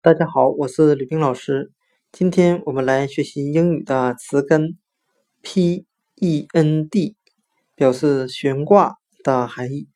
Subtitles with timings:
[0.00, 1.72] 大家好，我是吕冰老师。
[2.12, 4.78] 今天我们来学习英语的词根
[5.42, 7.16] p-e-n-d，
[7.74, 8.94] 表示悬挂
[9.24, 9.88] 的含义。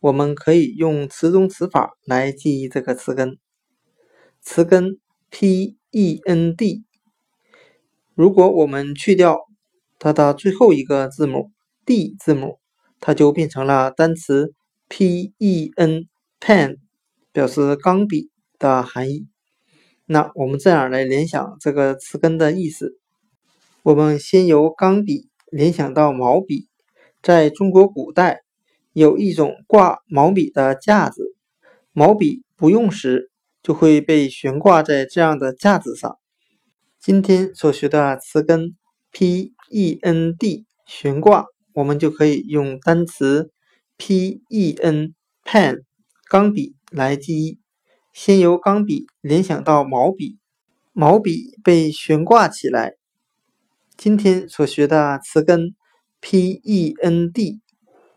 [0.00, 3.36] 我们可以用词中词法来记忆这个词根。
[4.40, 6.84] 词根 p-e-n-d，
[8.14, 9.40] 如果我们去掉
[9.98, 11.50] 它的最后一个字母
[11.84, 12.58] d 字母，
[13.00, 14.54] 它就变成了单词
[14.88, 16.78] p-e-n-pen。
[17.32, 19.26] 表示钢笔的含义。
[20.04, 22.98] 那我们这样来联想这个词根的意思。
[23.82, 26.68] 我们先由钢笔联想到毛笔。
[27.22, 28.42] 在中国古代，
[28.92, 31.34] 有一种挂毛笔的架子，
[31.92, 33.30] 毛笔不用时
[33.62, 36.18] 就会被悬挂在这样的架子上。
[37.00, 38.76] 今天所学的词根
[39.10, 43.50] p-e-n-d 悬挂，我们就可以用单词
[43.96, 45.82] p-e-n pen
[46.28, 46.76] 钢笔。
[46.92, 47.58] 来记忆，
[48.18, 50.38] 先由钢笔联想到毛笔，
[50.94, 52.94] 毛笔被悬挂起来。
[53.94, 55.74] 今天所学的词根
[56.22, 57.60] p-e-n-d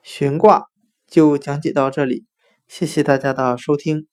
[0.01, 0.67] 悬挂
[1.05, 2.23] 就讲解到这里，
[2.65, 4.07] 谢谢大家的收听。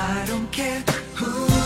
[0.00, 0.80] I don't care
[1.16, 1.57] who